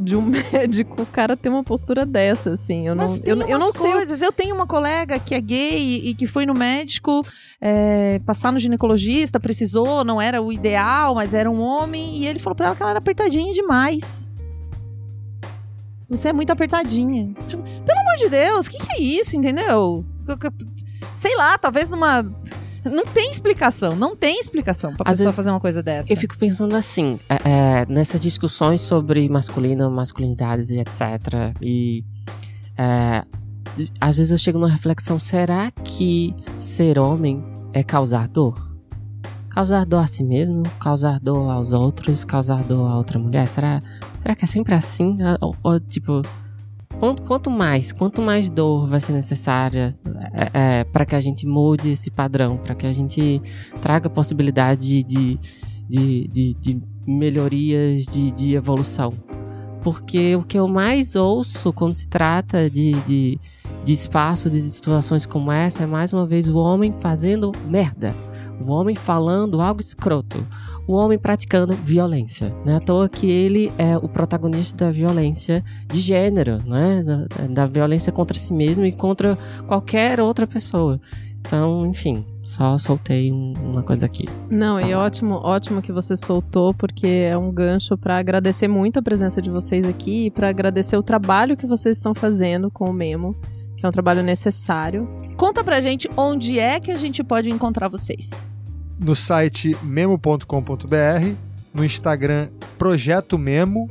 de 0.00 0.16
um 0.16 0.22
médico 0.52 1.02
o 1.02 1.06
cara 1.06 1.36
ter 1.36 1.48
uma 1.48 1.62
postura 1.62 2.06
dessa, 2.06 2.52
assim. 2.52 2.88
Eu 2.88 2.96
Mas 2.96 3.18
não, 3.18 3.26
eu, 3.26 3.40
eu 3.42 3.58
não 3.58 3.72
sei. 3.72 3.92
coisas. 3.92 4.22
Eu 4.22 4.32
tenho 4.32 4.54
uma 4.54 4.66
colega 4.66 5.18
que 5.18 5.34
é 5.34 5.40
gay 5.40 6.08
e, 6.08 6.14
que 6.14 6.26
foi 6.26 6.46
no 6.46 6.54
médico 6.54 7.24
é, 7.60 8.20
passar 8.24 8.52
no 8.52 8.58
ginecologista, 8.58 9.38
precisou, 9.38 10.04
não 10.04 10.20
era 10.20 10.40
o 10.40 10.52
ideal, 10.52 11.14
mas 11.14 11.34
era 11.34 11.50
um 11.50 11.60
homem, 11.60 12.18
e 12.18 12.26
ele 12.26 12.38
falou 12.38 12.56
pra 12.56 12.66
ela 12.66 12.76
que 12.76 12.82
ela 12.82 12.92
era 12.92 12.98
apertadinha 12.98 13.52
demais. 13.52 14.28
Você 16.08 16.28
é 16.28 16.32
muito 16.32 16.50
apertadinha. 16.50 17.32
Tipo, 17.46 17.62
pelo 17.62 18.00
amor 18.00 18.16
de 18.18 18.28
Deus, 18.28 18.66
o 18.66 18.70
que, 18.70 18.78
que 18.78 18.92
é 18.94 19.00
isso, 19.00 19.36
entendeu? 19.36 20.04
Sei 21.14 21.36
lá, 21.36 21.56
talvez 21.56 21.88
numa 21.88 22.24
não 22.84 23.04
tem 23.04 23.30
explicação, 23.30 23.94
não 23.94 24.16
tem 24.16 24.38
explicação 24.38 24.94
pra 24.94 25.10
Às 25.10 25.18
pessoa 25.18 25.26
vezes, 25.26 25.36
fazer 25.36 25.50
uma 25.50 25.60
coisa 25.60 25.82
dessa. 25.82 26.12
Eu 26.12 26.16
fico 26.16 26.36
pensando 26.38 26.74
assim, 26.74 27.18
é, 27.28 27.34
é, 27.44 27.86
nessas 27.88 28.20
discussões 28.20 28.80
sobre 28.80 29.28
masculino, 29.28 29.90
masculinidades 29.90 30.70
e 30.70 30.78
etc. 30.78 31.54
E 31.60 32.04
é, 32.78 33.24
às 34.00 34.16
vezes 34.16 34.30
eu 34.30 34.38
chego 34.38 34.58
numa 34.58 34.70
reflexão: 34.70 35.18
será 35.18 35.70
que 35.70 36.34
ser 36.58 36.98
homem 36.98 37.44
é 37.72 37.82
causar 37.82 38.28
dor? 38.28 38.70
Causar 39.50 39.84
dor 39.84 40.04
a 40.04 40.06
si 40.06 40.22
mesmo, 40.22 40.62
causar 40.78 41.18
dor 41.18 41.50
aos 41.50 41.72
outros, 41.72 42.24
causar 42.24 42.62
dor 42.62 42.88
a 42.88 42.96
outra 42.96 43.18
mulher? 43.18 43.48
Será, 43.48 43.80
será 44.18 44.36
que 44.36 44.44
é 44.44 44.48
sempre 44.48 44.74
assim? 44.74 45.18
Ou, 45.40 45.56
ou, 45.62 45.80
tipo, 45.80 46.22
quanto, 47.00 47.22
quanto 47.22 47.50
mais, 47.50 47.92
quanto 47.92 48.20
mais 48.20 48.50
dor 48.50 48.86
vai 48.86 49.00
ser 49.00 49.12
necessária 49.12 49.88
é, 50.34 50.80
é, 50.80 50.84
para 50.84 51.06
que 51.06 51.14
a 51.14 51.20
gente 51.20 51.46
mude 51.46 51.88
esse 51.90 52.10
padrão, 52.10 52.58
para 52.58 52.74
que 52.74 52.86
a 52.86 52.92
gente 52.92 53.40
traga 53.80 54.10
possibilidade 54.10 55.02
de, 55.02 55.38
de, 55.88 56.28
de, 56.28 56.54
de 56.60 56.80
melhorias, 57.06 58.04
de, 58.04 58.30
de 58.30 58.54
evolução? 58.54 59.12
Porque 59.82 60.36
o 60.36 60.42
que 60.42 60.58
eu 60.58 60.68
mais 60.68 61.16
ouço 61.16 61.72
quando 61.72 61.94
se 61.94 62.06
trata 62.06 62.68
de, 62.68 62.92
de, 63.06 63.38
de 63.82 63.92
espaços, 63.92 64.52
de 64.52 64.60
situações 64.60 65.24
como 65.24 65.50
essa, 65.50 65.84
é 65.84 65.86
mais 65.86 66.12
uma 66.12 66.26
vez 66.26 66.50
o 66.50 66.58
homem 66.58 66.94
fazendo 67.00 67.50
merda 67.66 68.14
o 68.60 68.72
homem 68.72 68.94
falando 68.94 69.60
algo 69.60 69.80
escroto, 69.80 70.46
o 70.90 70.94
homem 70.94 71.16
praticando 71.16 71.72
violência. 71.72 72.52
Não 72.66 72.72
é 72.72 72.76
à 72.76 72.80
toa 72.80 73.08
que 73.08 73.30
ele 73.30 73.72
é 73.78 73.96
o 73.96 74.08
protagonista 74.08 74.86
da 74.86 74.90
violência 74.90 75.64
de 75.86 76.00
gênero, 76.00 76.58
né? 76.66 77.04
da, 77.04 77.46
da 77.46 77.66
violência 77.66 78.10
contra 78.10 78.36
si 78.36 78.52
mesmo 78.52 78.84
e 78.84 78.90
contra 78.90 79.38
qualquer 79.68 80.20
outra 80.20 80.48
pessoa. 80.48 81.00
Então, 81.38 81.86
enfim, 81.86 82.26
só 82.42 82.76
soltei 82.76 83.30
uma 83.30 83.84
coisa 83.84 84.04
aqui. 84.04 84.28
Não, 84.50 84.80
tá 84.80 84.88
e 84.88 84.92
ótimo, 84.92 85.36
ótimo 85.36 85.80
que 85.80 85.92
você 85.92 86.16
soltou, 86.16 86.74
porque 86.74 87.06
é 87.06 87.38
um 87.38 87.52
gancho 87.52 87.96
para 87.96 88.18
agradecer 88.18 88.66
muito 88.66 88.98
a 88.98 89.02
presença 89.02 89.40
de 89.40 89.48
vocês 89.48 89.86
aqui 89.86 90.26
e 90.26 90.30
para 90.30 90.48
agradecer 90.48 90.96
o 90.96 91.04
trabalho 91.04 91.56
que 91.56 91.66
vocês 91.66 91.98
estão 91.98 92.16
fazendo 92.16 92.68
com 92.68 92.86
o 92.86 92.92
Memo, 92.92 93.36
que 93.76 93.86
é 93.86 93.88
um 93.88 93.92
trabalho 93.92 94.24
necessário. 94.24 95.08
Conta 95.36 95.62
pra 95.62 95.80
gente 95.80 96.10
onde 96.16 96.58
é 96.58 96.80
que 96.80 96.90
a 96.90 96.96
gente 96.96 97.22
pode 97.22 97.48
encontrar 97.48 97.86
vocês 97.86 98.30
no 99.00 99.16
site 99.16 99.76
memo.com.br, 99.82 101.34
no 101.72 101.84
Instagram 101.84 102.48
Projeto 102.78 103.38
Memo, 103.38 103.90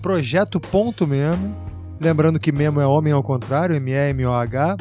projeto.memo, 0.00 1.56
lembrando 2.00 2.38
que 2.38 2.52
Memo 2.52 2.80
é 2.80 2.86
homem 2.86 3.12
ao 3.12 3.22
contrário, 3.22 3.74
M-E-M-O-H, 3.76 4.76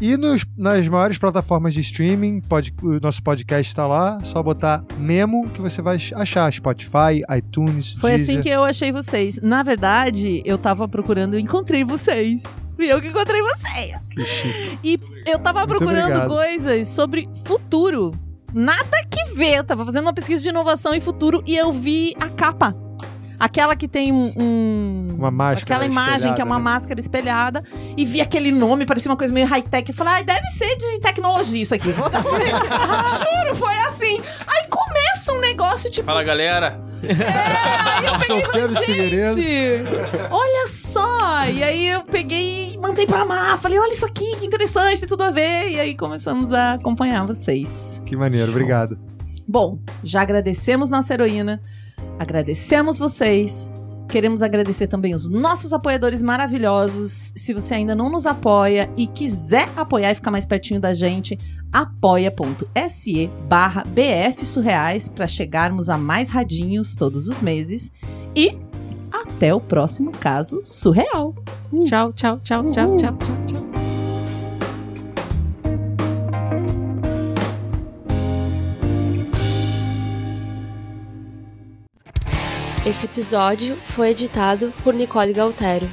e 0.00 0.16
nos, 0.16 0.44
nas 0.56 0.88
maiores 0.88 1.16
plataformas 1.16 1.72
de 1.74 1.80
streaming, 1.80 2.40
pod, 2.40 2.74
o 2.82 2.98
nosso 3.00 3.22
podcast 3.22 3.70
está 3.70 3.86
lá, 3.86 4.18
só 4.24 4.42
botar 4.42 4.84
Memo 4.98 5.48
que 5.50 5.60
você 5.60 5.80
vai 5.80 5.96
achar 6.16 6.52
Spotify, 6.52 7.22
iTunes, 7.36 7.92
Foi 7.94 8.16
Deezer. 8.16 8.34
assim 8.34 8.42
que 8.42 8.48
eu 8.48 8.64
achei 8.64 8.90
vocês. 8.90 9.38
Na 9.40 9.62
verdade, 9.62 10.42
eu 10.44 10.58
tava 10.58 10.88
procurando, 10.88 11.38
e 11.38 11.42
encontrei 11.42 11.84
vocês. 11.84 12.42
Fui 12.74 12.86
eu 12.92 13.00
que 13.00 13.08
encontrei 13.08 13.40
vocês. 13.42 14.08
Que 14.10 14.24
chique. 14.24 14.78
E 14.82 14.98
eu 15.24 15.38
tava 15.38 15.60
Muito 15.60 15.78
procurando 15.78 16.06
obrigado. 16.06 16.28
coisas 16.28 16.88
sobre 16.88 17.28
futuro. 17.44 18.12
Nada 18.54 19.04
que 19.10 19.34
ver. 19.34 19.56
Eu 19.58 19.64
tava 19.64 19.84
fazendo 19.84 20.04
uma 20.06 20.12
pesquisa 20.12 20.42
de 20.42 20.48
inovação 20.48 20.94
e 20.94 21.00
futuro 21.00 21.42
e 21.46 21.56
eu 21.56 21.72
vi 21.72 22.14
a 22.20 22.28
capa. 22.28 22.74
Aquela 23.40 23.74
que 23.74 23.88
tem 23.88 24.12
um. 24.12 24.32
um- 24.36 25.14
Uma 25.18 25.30
máscara 25.30 25.64
Aquela 25.64 25.84
imagem 25.84 26.32
que 26.32 26.40
é 26.40 26.44
uma 26.44 26.58
né? 26.58 26.62
máscara 26.64 27.00
espelhada. 27.00 27.64
E 27.96 28.04
vi 28.04 28.20
aquele 28.20 28.52
nome, 28.52 28.86
parecia 28.86 29.10
uma 29.10 29.16
coisa 29.16 29.32
meio 29.32 29.46
high-tech. 29.48 29.90
Eu 29.90 29.96
falei, 29.96 30.14
ai, 30.14 30.22
deve 30.24 30.46
ser 30.48 30.76
de 30.76 31.00
tecnologia 31.00 31.60
isso 31.60 31.74
aqui. 31.74 31.88
Vou 31.90 32.08
dar 32.08 32.20
uma 32.20 32.30
olhada." 32.38 32.64
Juro, 33.08 33.56
foi 33.56 33.76
assim. 33.78 34.20
Aí 34.46 34.68
começa 34.68 35.32
um 35.32 35.40
negócio 35.40 35.90
tipo. 35.90 36.06
Fala 36.06 36.22
galera, 36.22 36.80
Aí 37.08 38.06
eu 38.06 38.20
São 38.20 38.36
peguei 38.40 38.52
Pedro 38.52 38.74
falei, 38.74 38.86
Figueiredo. 38.88 39.34
gente, 39.34 39.84
olha 40.30 40.66
só. 40.66 41.44
E 41.46 41.62
aí 41.62 41.88
eu 41.88 42.02
peguei 42.02 42.74
e 42.74 42.78
mandei 42.78 43.06
pra 43.06 43.24
Mar. 43.24 43.58
Falei, 43.58 43.78
olha 43.78 43.92
isso 43.92 44.06
aqui, 44.06 44.36
que 44.36 44.46
interessante, 44.46 45.00
tem 45.00 45.08
tudo 45.08 45.22
a 45.22 45.30
ver. 45.30 45.70
E 45.70 45.80
aí 45.80 45.94
começamos 45.96 46.52
a 46.52 46.74
acompanhar 46.74 47.26
vocês. 47.26 48.02
Que 48.06 48.16
maneiro, 48.16 48.50
obrigado. 48.50 48.98
Bom, 49.48 49.78
já 50.04 50.22
agradecemos 50.22 50.88
nossa 50.90 51.12
heroína, 51.14 51.60
agradecemos 52.18 52.98
vocês. 52.98 53.70
Queremos 54.12 54.42
agradecer 54.42 54.88
também 54.88 55.14
os 55.14 55.26
nossos 55.26 55.72
apoiadores 55.72 56.20
maravilhosos. 56.20 57.32
Se 57.34 57.54
você 57.54 57.72
ainda 57.72 57.94
não 57.94 58.10
nos 58.10 58.26
apoia 58.26 58.90
e 58.94 59.06
quiser 59.06 59.66
apoiar 59.74 60.12
e 60.12 60.14
ficar 60.14 60.30
mais 60.30 60.44
pertinho 60.44 60.78
da 60.78 60.92
gente, 60.92 61.38
apoia.se 61.72 63.30
barra 63.48 63.82
BF 63.86 64.44
Surreais 64.44 65.08
para 65.08 65.26
chegarmos 65.26 65.88
a 65.88 65.96
mais 65.96 66.28
radinhos 66.28 66.94
todos 66.94 67.26
os 67.26 67.40
meses. 67.40 67.90
E 68.36 68.58
até 69.10 69.54
o 69.54 69.60
próximo 69.60 70.12
caso 70.12 70.60
surreal. 70.62 71.34
Tchau, 71.86 72.12
tchau, 72.12 72.38
tchau, 72.44 72.70
tchau, 72.70 72.96
tchau, 72.98 73.16
tchau, 73.16 73.18
tchau. 73.46 73.71
Esse 82.84 83.06
episódio 83.06 83.76
foi 83.84 84.10
editado 84.10 84.72
por 84.82 84.92
Nicole 84.92 85.32
Galtério. 85.32 85.88